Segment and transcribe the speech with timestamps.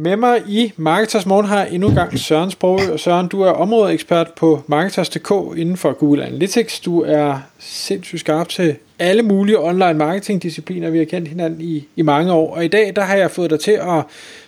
[0.00, 2.92] Med mig i Marketers Morgen har endnu en gang Søren Sprogø.
[2.92, 6.80] Og Søren, du er områdeekspert på Marketers.dk inden for Google Analytics.
[6.80, 10.90] Du er sindssygt skarp til alle mulige online marketing discipliner.
[10.90, 12.54] Vi har kendt hinanden i, i mange år.
[12.54, 14.04] Og i dag der har jeg fået dig til at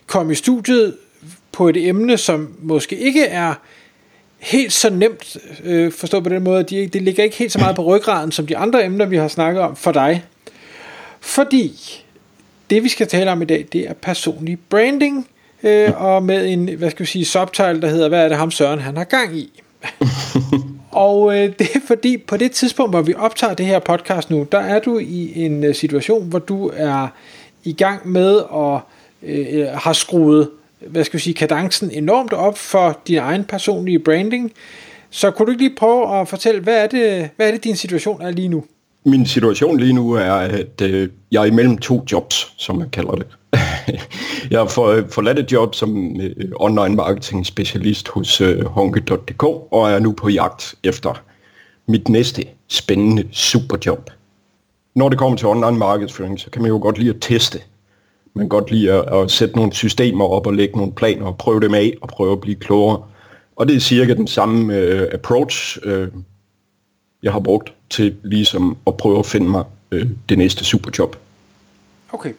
[0.07, 0.97] komme i studiet
[1.53, 3.55] på et emne, som måske ikke er
[4.39, 7.59] helt så nemt øh, forstå på den måde, at de, det ligger ikke helt så
[7.59, 10.25] meget på ryggraden som de andre emner, vi har snakket om for dig.
[11.21, 11.73] Fordi
[12.71, 15.27] det vi skal tale om i dag, det er personlig branding,
[15.63, 18.51] øh, og med en, hvad skal vi sige, subtitle, der hedder, hvad er det ham
[18.51, 19.63] Søren, han har gang i.
[20.91, 24.47] og øh, det er fordi, på det tidspunkt, hvor vi optager det her podcast nu,
[24.53, 27.09] der er du i en øh, situation, hvor du er
[27.65, 28.81] i gang med at
[29.23, 30.51] øh, har skruet,
[30.87, 34.53] hvad skal vi sige, kadencen enormt op for din egen personlige branding.
[35.11, 37.77] Så kunne du ikke lige prøve at fortælle, hvad er det, hvad er det din
[37.77, 38.65] situation er lige nu?
[39.05, 43.13] Min situation lige nu er, at øh, jeg er imellem to jobs, som man kalder
[43.13, 43.27] det
[44.51, 49.91] jeg har for, forladt et job som øh, online marketing specialist hos øh, honke.dk, og
[49.91, 51.23] er nu på jagt efter
[51.87, 54.11] mit næste spændende superjob.
[54.95, 57.59] Når det kommer til online markedsføring, så kan man jo godt lide at teste.
[58.35, 61.39] Man kan godt lide at, at sætte nogle systemer op og lægge nogle planer og
[61.39, 63.03] prøve dem af og prøve at blive klogere.
[63.57, 66.09] Og det er cirka den samme øh, approach, øh,
[67.23, 71.17] jeg har brugt til ligesom at prøve at finde mig øh, det næste superjob.
[72.13, 72.33] Okay.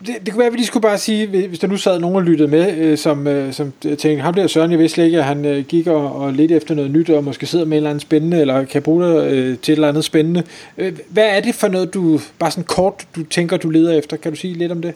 [0.00, 2.16] Det, det kunne være, at vi lige skulle bare sige, hvis der nu sad nogen
[2.16, 5.18] og lyttede med, øh, som, øh, som tænkte, ham der Søren, jeg vidste slet ikke,
[5.18, 7.76] at han øh, gik og, og lidt efter noget nyt, og måske sidder med et
[7.76, 10.42] eller andet spændende, eller kan bruge det øh, til et eller andet spændende.
[10.78, 14.16] Øh, hvad er det for noget, du, bare sådan kort, du tænker, du leder efter?
[14.16, 14.94] Kan du sige lidt om det?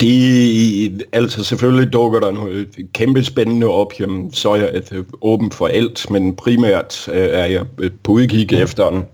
[0.00, 4.92] Det, altså selvfølgelig dukker der noget øh, kæmpe spændende op, jamen, så er jeg et,
[4.92, 9.04] øh, åben for alt, men primært øh, er jeg øh, på udkig efter en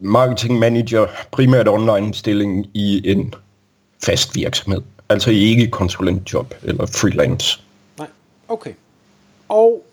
[0.00, 3.34] marketing manager, primært online stilling i en
[4.04, 4.80] fast virksomhed.
[5.08, 7.60] Altså ikke konsulentjob eller freelance.
[7.98, 8.08] Nej,
[8.48, 8.70] okay.
[9.48, 9.84] Og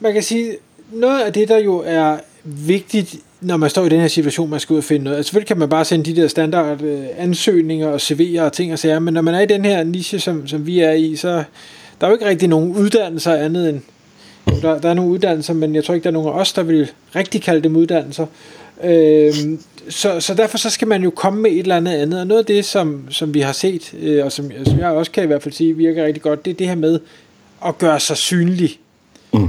[0.00, 0.56] man kan sige,
[0.92, 4.60] noget af det, der jo er vigtigt, når man står i den her situation, man
[4.60, 5.16] skal ud og finde noget.
[5.16, 8.72] Altså selvfølgelig kan man bare sende de der standard øh, ansøgninger og CV'er og ting
[8.72, 11.16] og sager, men når man er i den her niche, som, som vi er i,
[11.16, 11.44] så
[12.00, 13.80] der er jo ikke rigtig nogen uddannelser andet end,
[14.62, 16.62] der, der er nogle uddannelser, men jeg tror ikke, der er nogen af os, der
[16.62, 18.26] vil rigtig kalde dem uddannelser.
[18.82, 22.20] Øhm, så, så derfor så skal man jo komme med et eller andet andet.
[22.20, 25.12] Og noget af det, som, som vi har set, øh, og som, som jeg også
[25.12, 27.00] kan i hvert fald sige virker rigtig godt, det er det her med
[27.66, 28.78] at gøre sig synlig.
[29.32, 29.48] Mm.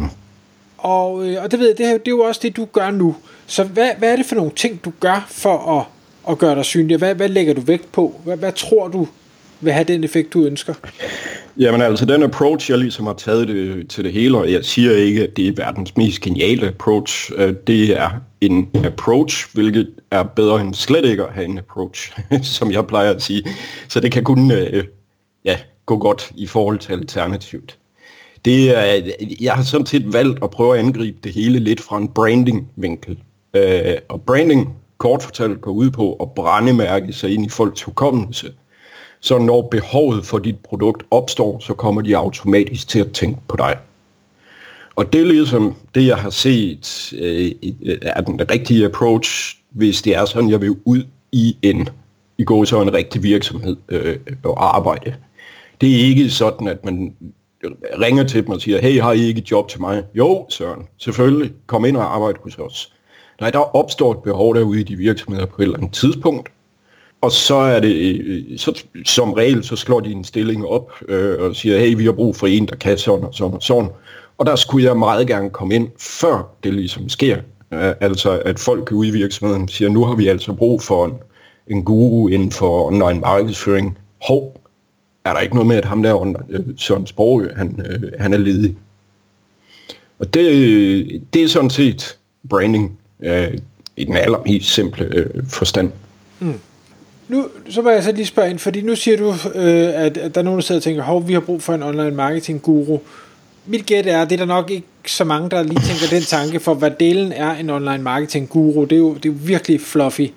[0.77, 2.91] Og, øh, og det ved jeg, det, her, det er jo også det, du gør
[2.91, 3.15] nu.
[3.47, 5.85] Så hvad, hvad er det for nogle ting, du gør for at,
[6.31, 6.97] at gøre dig synlig?
[6.97, 8.21] Hvad, hvad lægger du vægt på?
[8.23, 9.07] Hvad, hvad tror du
[9.65, 10.73] vil have den effekt, du ønsker?
[11.57, 14.91] Jamen altså, den approach, jeg ligesom har taget det, til det hele, og jeg siger
[14.91, 17.31] ikke, at det er verdens mest geniale approach.
[17.35, 18.09] Øh, det er
[18.41, 22.17] en approach, hvilket er bedre end slet ikke at have en approach,
[22.57, 23.43] som jeg plejer at sige.
[23.87, 24.83] Så det kan kun øh,
[25.45, 27.77] ja, gå godt i forhold til alternativt.
[28.45, 29.01] Det er,
[29.41, 33.17] jeg har sådan set valgt at prøve at angribe det hele lidt fra en branding-vinkel.
[33.53, 38.53] Øh, og branding, kort fortalt, går ud på at brændemærke sig ind i folks hukommelse.
[39.25, 43.57] Så når behovet for dit produkt opstår, så kommer de automatisk til at tænke på
[43.57, 43.77] dig.
[44.95, 47.51] Og det er ligesom det, jeg har set, øh,
[47.85, 51.89] øh, er den rigtige approach, hvis det er sådan, jeg vil ud i en,
[52.37, 55.15] i går så en rigtig virksomhed øh, og arbejde.
[55.81, 57.15] Det er ikke sådan, at man
[58.01, 60.03] ringer til dem og siger, hey, har I ikke et job til mig?
[60.15, 62.93] Jo, Søren, selvfølgelig, kom ind og arbejde hos os.
[63.41, 66.49] Nej, der opstår et behov derude i de virksomheder på et eller andet tidspunkt,
[67.25, 70.91] og så er det, øh, øh, så, som regel, så slår de en stilling op
[71.07, 73.63] øh, og siger, hey, vi har brug for en, der kan sådan og sådan og
[73.63, 73.89] sådan.
[74.37, 77.37] Og der skulle jeg meget gerne komme ind, før det ligesom sker.
[77.73, 81.13] Øh, altså, at folk ude i virksomheden siger, nu har vi altså brug for en,
[81.67, 83.97] en guru inden for online markedsføring.
[84.27, 84.61] Hov,
[85.25, 86.33] er der ikke noget med, at ham der,
[86.77, 88.75] Søren øh, Sprogø, han, øh, han er ledig.
[90.19, 92.17] Og det, det er sådan set
[92.49, 93.57] branding øh,
[93.97, 95.91] i den allermest simple øh, forstand.
[96.39, 96.59] Mm.
[97.27, 100.35] Nu, så må jeg så lige spørge ind, fordi nu siger du, øh, at, at
[100.35, 102.61] der er nogen, der sidder og tænker, hov, vi har brug for en online marketing
[102.61, 102.99] guru.
[103.65, 106.59] Mit gæt er, det er der nok ikke så mange, der lige tænker den tanke,
[106.59, 109.81] for hvad delen er en online marketing guru, det er jo, det er jo virkelig
[109.81, 110.27] fluffy.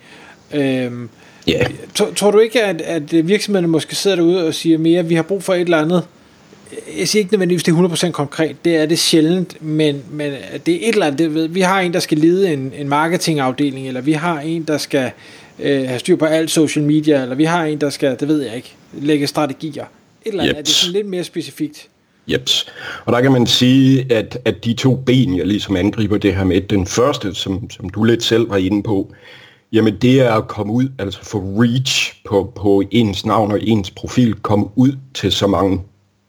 [0.55, 1.09] Øhm,
[1.49, 1.71] Yeah.
[1.95, 5.15] Tror, tror du ikke, at, at virksomhederne måske sidder derude og siger mere, at vi
[5.15, 6.05] har brug for et eller andet?
[6.99, 10.33] Jeg siger ikke nødvendigvis, det er 100% konkret, det er det sjældent, men, men
[10.67, 12.89] det er et eller andet, det ved, vi har en, der skal lede en, en
[12.89, 15.11] marketingafdeling, eller vi har en, der skal
[15.61, 18.43] øh, have styr på alt social media, eller vi har en, der skal, det ved
[18.43, 19.85] jeg ikke, lægge strategier.
[19.85, 20.59] Et eller andet, Jeps.
[20.59, 21.89] er det sådan lidt mere specifikt?
[22.27, 22.67] Jeps.
[23.05, 26.45] Og der kan man sige, at, at de to ben, jeg ligesom angriber det her
[26.45, 29.13] med, den første, som, som du lidt selv var inde på,
[29.73, 33.91] jamen det er at komme ud, altså få reach på, på ens navn og ens
[33.91, 35.81] profil, komme ud til så mange,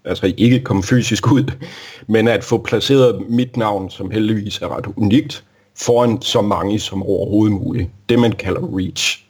[0.05, 1.51] altså ikke komme fysisk ud,
[2.07, 5.43] men at få placeret mit navn, som heldigvis er ret unikt,
[5.81, 7.89] foran så mange som overhovedet muligt.
[8.09, 9.25] Det man kalder reach.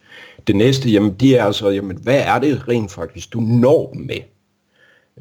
[0.47, 4.19] Det næste, jamen det er altså, jamen hvad er det rent faktisk, du når med?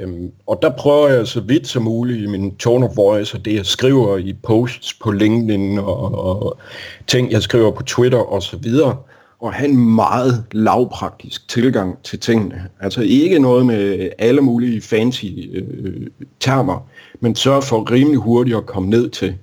[0.00, 3.44] Øhm, og der prøver jeg så vidt som muligt i min tone of voice, og
[3.44, 6.58] det jeg skriver i posts på LinkedIn og, og
[7.06, 8.96] ting jeg skriver på Twitter og så videre,
[9.40, 12.68] og have en meget lavpraktisk tilgang til tingene.
[12.80, 16.06] Altså ikke noget med alle mulige fancy øh,
[16.40, 16.88] termer,
[17.20, 19.34] men sørg for rimelig hurtigt at komme ned til,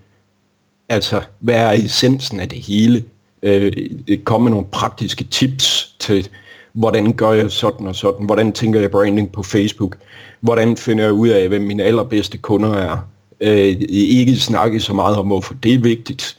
[0.90, 3.04] altså hvad er essensen af det hele?
[3.44, 3.74] Øh,
[4.08, 6.30] øh komme med nogle praktiske tips til,
[6.74, 9.98] hvordan gør jeg sådan og sådan, hvordan tænker jeg branding på Facebook,
[10.40, 12.98] hvordan finder jeg ud af, hvem mine allerbedste kunder er.
[13.42, 16.38] Øh, ikke snakke så meget om, hvorfor det er vigtigt.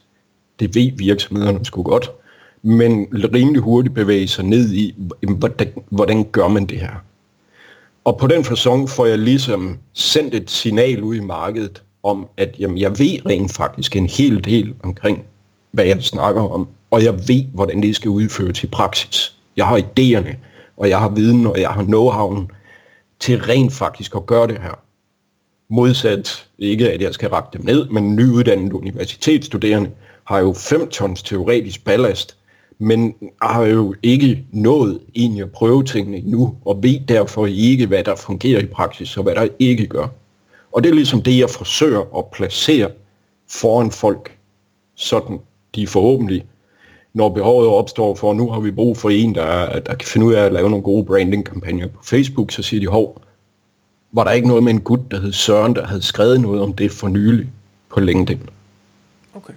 [0.60, 2.10] Det ved virksomhederne sgu godt.
[2.62, 7.02] Men rimelig hurtigt bevæge sig ned i, hvordan, hvordan gør man det her?
[8.04, 12.54] Og på den fasong får jeg ligesom sendt et signal ud i markedet om, at
[12.58, 15.24] jamen, jeg ved rent faktisk en hel del omkring,
[15.70, 19.36] hvad jeg snakker om, og jeg ved, hvordan det skal udføres i praksis.
[19.56, 20.36] Jeg har idéerne,
[20.76, 22.46] og jeg har viden, og jeg har know-howen
[23.20, 24.78] til rent faktisk at gøre det her.
[25.68, 29.90] Modsat ikke, at jeg skal række dem ned, men nyuddannede universitetsstuderende
[30.24, 32.36] har jo 5 tons teoretisk ballast,
[32.78, 38.04] men har jo ikke nået egentlig at prøve tingene endnu, og ved derfor ikke, hvad
[38.04, 40.06] der fungerer i praksis, og hvad der ikke gør.
[40.76, 42.90] Og det er ligesom det, jeg forsøger at placere
[43.48, 44.38] foran folk,
[44.94, 45.38] sådan
[45.74, 46.44] de forhåbentlig,
[47.14, 50.34] når behovet opstår for, nu har vi brug for en, der, der kan finde ud
[50.34, 53.22] af at lave nogle gode branding-kampagner på Facebook, så siger de, hov,
[54.12, 56.72] var der ikke noget med en gut, der hed Søren, der havde skrevet noget om
[56.72, 57.46] det for nylig
[57.88, 58.48] på LinkedIn.
[59.34, 59.54] Okay.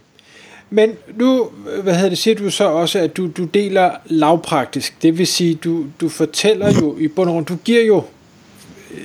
[0.70, 1.50] Men nu,
[1.84, 5.02] hvad hedder det, siger du så også, at du, du deler lavpraktisk.
[5.02, 8.04] Det vil sige, du, du fortæller jo i bund og grund, du giver jo,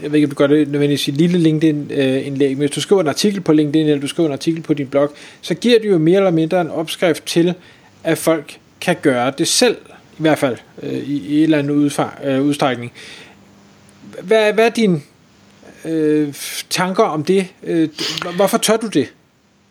[0.03, 2.71] jeg ved ikke, om du gør det nødvendigvis i et lille LinkedIn-indlæg, øh, men hvis
[2.71, 5.55] du skriver en artikel på LinkedIn, eller du skriver en artikel på din blog, så
[5.55, 7.55] giver du jo mere eller mindre en opskrift til,
[8.05, 9.77] at folk kan gøre det selv,
[10.19, 12.93] i hvert fald øh, i, i et eller andet udfar, øh, udstrækning.
[14.23, 15.01] Hvad, hvad er dine
[15.85, 16.35] øh,
[16.71, 17.47] tanker om det?
[17.63, 17.89] Øh,
[18.37, 19.13] hvorfor tør du det?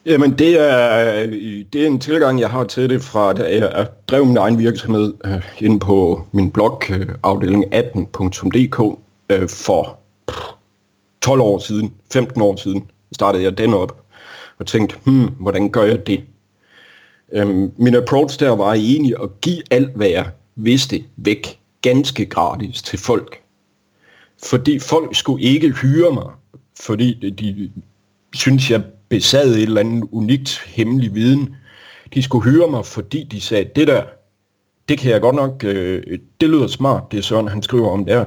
[0.06, 1.26] Jamen, det er,
[1.74, 5.14] det er en tilgang, jeg har til det fra, da jeg drev min egen virksomhed
[5.26, 9.00] øh, inde på min blog, øh, afdeling 18.dk,
[9.30, 10.03] øh, for
[11.24, 14.04] 12 år siden, 15 år siden, startede jeg den op,
[14.60, 16.24] og tænkte, hmm, hvordan gør jeg det?
[17.34, 22.82] Øhm, min approach der var egentlig at give alt, hvad jeg vidste væk, ganske gratis
[22.82, 23.42] til folk.
[24.44, 26.32] Fordi folk skulle ikke hyre mig,
[26.82, 27.72] fordi de, de
[28.36, 31.56] synes, jeg besad et eller andet unikt hemmelig viden.
[32.14, 34.04] De skulle hyre mig, fordi de sagde, det der,
[34.90, 38.06] det kan jeg godt nok, øh, det lyder smart, det er Søren, han skriver om
[38.06, 38.26] der.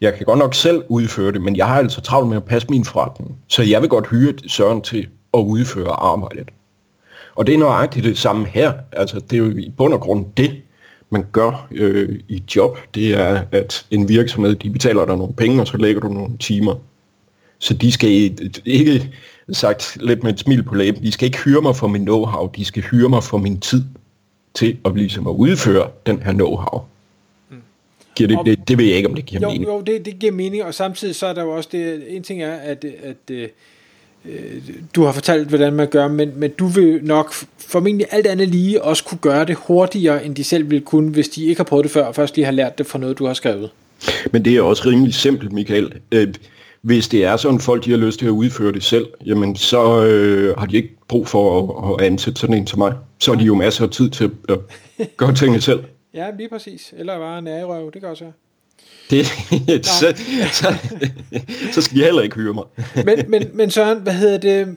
[0.00, 2.68] Jeg kan godt nok selv udføre det, men jeg har altså travlt med at passe
[2.70, 3.38] min forretning.
[3.48, 6.48] Så jeg vil godt hyre Søren til at udføre arbejdet.
[7.34, 8.72] Og det er nøjagtigt det samme her.
[8.92, 10.62] Altså, det er jo i bund og grund det,
[11.10, 12.78] man gør øh, i job.
[12.94, 16.38] Det er, at en virksomhed, de betaler dig nogle penge, og så lægger du nogle
[16.38, 16.74] timer.
[17.58, 18.10] Så de skal
[18.64, 19.10] ikke,
[19.52, 22.50] sagt lidt med et smil på læben, de skal ikke hyre mig for min know-how,
[22.56, 23.84] de skal hyre mig for min tid
[24.54, 26.80] til at, ligesom at udføre den her know-how.
[28.16, 29.64] Giver det, det, det ved jeg ikke, om det giver jo, mening.
[29.64, 32.42] Jo, det, det giver mening, og samtidig så er der jo også det, en ting
[32.42, 33.48] er, at, at øh,
[34.94, 38.82] du har fortalt, hvordan man gør, men, men du vil nok formentlig alt andet lige
[38.82, 41.84] også kunne gøre det hurtigere, end de selv ville kunne, hvis de ikke har prøvet
[41.84, 43.70] det før, og først lige har lært det fra noget, du har skrevet.
[44.32, 45.92] Men det er også rimelig simpelt, Michael.
[46.12, 46.28] Øh,
[46.82, 50.04] hvis det er sådan, folk de har lyst til at udføre det selv, jamen så
[50.04, 52.92] øh, har de ikke brug for at, at ansætte sådan en som mig.
[53.18, 54.58] Så har de jo masser af tid til at
[55.16, 55.80] gøre tingene selv.
[56.16, 56.94] Ja, lige præcis.
[56.96, 58.32] Eller bare en ærgerøv, det også være.
[59.10, 59.26] Det,
[60.00, 60.14] så,
[60.52, 60.74] så,
[61.72, 62.64] så skal de heller ikke hyre mig.
[63.06, 64.76] men, men, men Søren, hvad hedder det?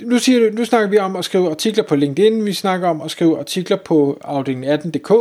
[0.00, 3.00] Nu, siger du, nu snakker vi om at skrive artikler på LinkedIn, vi snakker om
[3.00, 5.12] at skrive artikler på afdelingen 18.dk,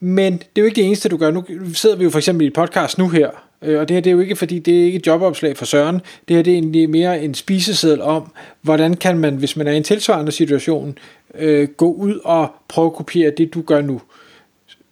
[0.00, 1.30] men det er jo ikke det eneste, du gør.
[1.30, 1.44] Nu
[1.74, 3.30] sidder vi jo for eksempel i et podcast nu her,
[3.62, 5.64] øh, og det her det er jo ikke, fordi det er ikke et jobopslag for
[5.64, 6.00] Søren.
[6.28, 8.32] Det her det er egentlig mere en spiseseddel om,
[8.62, 10.98] hvordan kan man, hvis man er i en tilsvarende situation,
[11.34, 13.94] øh, gå ud og prøve at kopiere det, du gør nu.
[13.94, 14.25] Øh,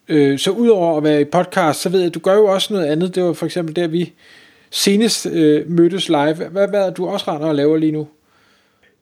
[0.09, 2.75] Øh, så udover at være i podcast, så ved jeg, at du gør jo også
[2.75, 3.15] noget andet.
[3.15, 4.13] Det var for eksempel der, vi
[4.71, 6.35] senest øh, mødtes live.
[6.35, 8.09] Hvad, hvad er du også render og laver lige nu?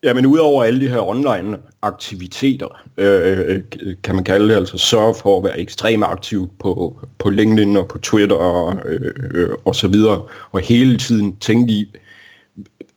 [0.05, 3.61] Ja, men udover alle de her online aktiviteter, øh,
[4.03, 7.89] kan man kalde det, altså sørge for at være ekstremt aktiv på, på LinkedIn og
[7.89, 11.97] på Twitter og, øh, øh, og så videre, og hele tiden tænke i,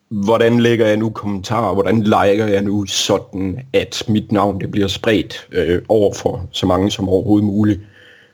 [0.09, 4.87] hvordan lægger jeg nu kommentarer, hvordan liker jeg nu sådan, at mit navn det bliver
[4.87, 7.79] spredt øh, over for så mange som overhovedet muligt.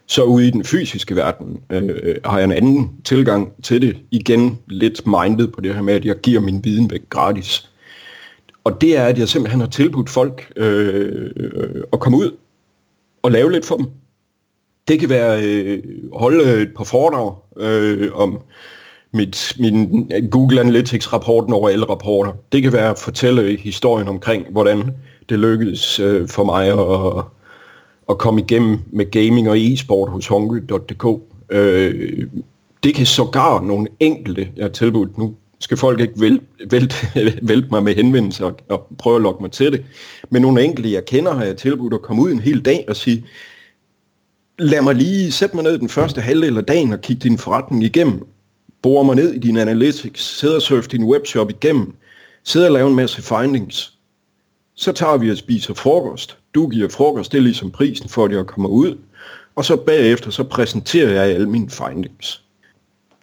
[0.06, 3.98] Så ude i den fysiske verden øh, øh, har jeg en anden tilgang til det.
[4.12, 7.70] Igen lidt mindet på det her med, at jeg giver min viden væk gratis.
[8.64, 11.32] Og det er, at jeg simpelthen har tilbudt folk øh,
[11.94, 12.32] at komme ud
[13.24, 13.86] og lave lidt for dem.
[14.88, 18.40] Det kan være øh, holde et par foredrag øh, om
[19.14, 22.32] mit, min Google Analytics-rapporten over alle rapporter.
[22.52, 24.92] Det kan være at fortælle historien omkring, hvordan
[25.30, 27.24] det lykkedes øh, for mig at,
[28.10, 31.22] at komme igennem med gaming og e-sport hos hungry.dk.
[31.52, 32.28] Øh,
[32.84, 36.96] det kan sågar nogle enkelte, jeg har tilbudt, nu skal folk ikke vælte, vælte,
[37.48, 39.86] vælte mig med henvendelser og, og prøve at lokke mig til det.
[40.30, 42.96] Men nogle enkelte, jeg kender, har jeg tilbudt at komme ud en hel dag og
[42.96, 43.26] sige,
[44.60, 47.84] lad mig lige sætte mig ned den første halvdel af dagen og kigge din forretning
[47.84, 48.28] igennem.
[48.82, 51.94] Bore mig ned i din analytics, sidde og surfe din webshop igennem,
[52.44, 53.94] sidde og lave en masse findings.
[54.76, 56.38] Så tager vi og spiser frokost.
[56.56, 58.98] Du giver frokost, det er ligesom prisen for, at jeg kommer ud.
[59.56, 62.44] Og så bagefter, så præsenterer jeg alle mine findings.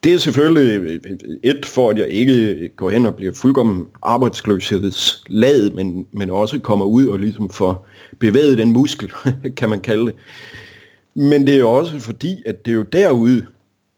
[0.05, 1.01] Det er selvfølgelig
[1.43, 6.85] et for, at jeg ikke går hen og bliver fuldkommen arbejdsløshedslad, men, men også kommer
[6.85, 7.87] ud og ligesom får
[8.19, 9.13] bevæget den muskel,
[9.57, 10.15] kan man kalde det.
[11.15, 13.47] Men det er jo også fordi, at det er jo derude,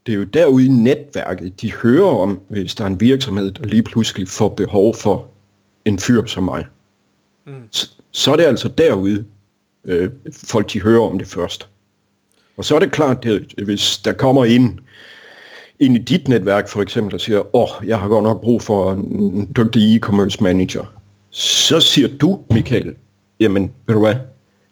[0.06, 3.66] det er jo derude i netværket, de hører om, hvis der er en virksomhed, der
[3.66, 5.26] lige pludselig får behov for
[5.84, 6.66] en fyr som mig.
[7.46, 7.52] Mm.
[7.70, 9.24] Så, så er det altså derude,
[9.84, 10.10] øh,
[10.44, 11.68] folk de hører om det først.
[12.56, 14.78] Og så er det klart, at hvis der kommer ind
[15.80, 18.62] ind i dit netværk for eksempel og siger, åh, oh, jeg har godt nok brug
[18.62, 20.84] for en dygtig e-commerce manager,
[21.30, 22.94] så siger du, Michael,
[23.40, 24.14] jamen, ved du hvad,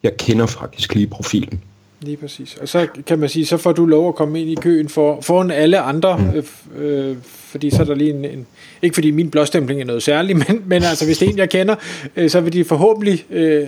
[0.03, 1.63] jeg kender faktisk lige profilen.
[2.01, 2.57] Lige præcis.
[2.61, 5.21] Og så kan man sige, så får du lov at komme ind i køen for,
[5.21, 6.43] foran alle andre, mm.
[6.81, 8.47] øh, øh, fordi så er der lige en, en
[8.83, 11.51] ikke fordi min blåstempling er noget særligt, men, men altså hvis det er en, jeg
[11.51, 11.75] kender,
[12.17, 13.67] øh, så vil de forhåbentlig øh,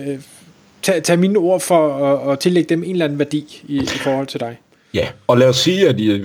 [0.81, 3.85] tage, tage mine ord for at, at tillægge dem en eller anden værdi i, i
[3.85, 4.57] forhold til dig.
[4.93, 6.21] Ja, og lad os sige, at I,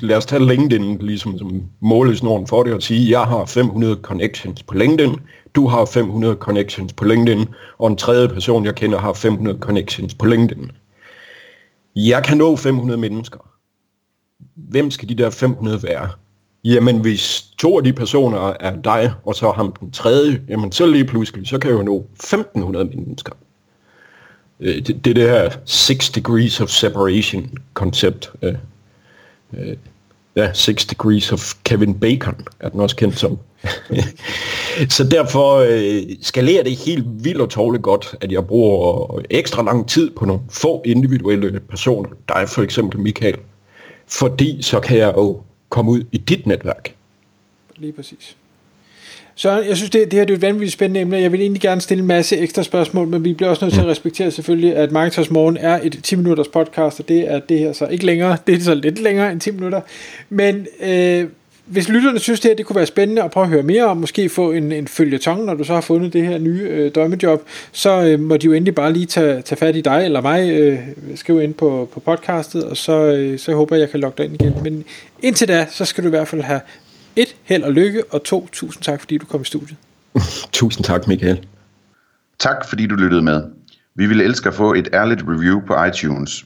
[0.00, 4.62] lad os tage LinkedIn ligesom som målesnoren for det, og sige, jeg har 500 connections
[4.62, 5.16] på LinkedIn,
[5.54, 7.44] du har 500 connections på LinkedIn,
[7.78, 10.70] og en tredje person, jeg kender, har 500 connections på LinkedIn.
[12.08, 13.38] Jeg kan nå 500 mennesker.
[14.54, 16.08] Hvem skal de der 500 være?
[16.64, 20.86] Jamen, hvis to af de personer er dig, og så ham den tredje, jamen så
[20.86, 23.32] lige pludselig, så kan jeg jo nå 1500 mennesker.
[24.60, 28.32] Øh, det, det, det her six degrees of separation koncept.
[28.42, 28.54] Øh,
[29.52, 29.76] øh,
[30.40, 33.38] ja, six degrees of Kevin Bacon er den også kendt som.
[34.96, 39.88] så derfor øh, skalerer det helt vildt og tårligt godt, at jeg bruger ekstra lang
[39.88, 42.10] tid på nogle få individuelle personer.
[42.28, 43.36] Der er for eksempel Michael.
[44.06, 46.94] Fordi så kan jeg jo komme ud i dit netværk.
[47.76, 48.36] Lige præcis.
[49.40, 51.16] Så jeg synes, det, det her det er et vanvittigt spændende emne.
[51.16, 53.80] Jeg vil egentlig gerne stille en masse ekstra spørgsmål, men vi bliver også nødt til
[53.80, 53.90] at mm.
[53.90, 57.72] respektere selvfølgelig, at Marketers Morgen er et 10 minutters podcast, og det er det her
[57.72, 58.36] så ikke længere.
[58.46, 59.80] Det er så lidt længere end 10 minutter.
[60.30, 61.24] Men øh,
[61.66, 63.96] hvis lytterne synes, det her det kunne være spændende at prøve at høre mere om,
[63.96, 67.42] måske få en, en følgetong, når du så har fundet det her nye øh, drømmejob,
[67.72, 70.50] så øh, må de jo endelig bare lige tage, tage fat i dig eller mig,
[70.50, 70.78] øh,
[71.14, 74.24] skrive ind på, på podcastet, og så, øh, så håber jeg, jeg kan logge dig
[74.24, 74.54] ind igen.
[74.62, 74.84] Men
[75.22, 76.60] indtil da, så skal du i hvert fald have
[77.16, 79.76] et, held og lykke, og to, tusind tak, fordi du kom i studiet.
[80.52, 81.46] tusind tak, Michael.
[82.38, 83.42] Tak, fordi du lyttede med.
[83.94, 86.44] Vi ville elske at få et ærligt review på iTunes.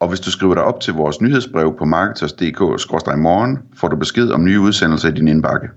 [0.00, 4.44] Og hvis du skriver dig op til vores nyhedsbrev på marketers.dk-morgen, får du besked om
[4.44, 5.68] nye udsendelser i din indbakke.